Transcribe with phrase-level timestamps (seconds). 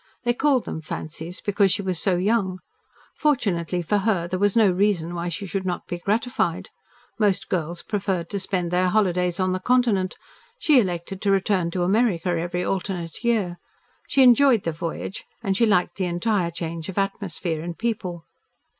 [0.23, 2.57] They called them fancies because she was so young.
[3.19, 6.69] Fortunately for her, there was no reason why she should not be gratified.
[7.19, 10.15] Most girls preferred to spend their holidays on the Continent.
[10.57, 13.57] She elected to return to America every alternate year.
[14.07, 18.25] She enjoyed the voyage and she liked the entire change of atmosphere and people.